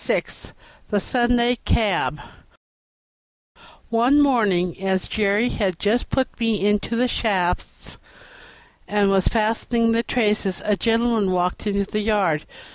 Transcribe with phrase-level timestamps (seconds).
[0.01, 0.53] 36
[0.89, 2.19] The Sunday Cab
[3.89, 7.99] One morning, as Jerry had just put me into the shafts
[8.87, 12.47] and was fastening the traces, a gentleman walked into the yard.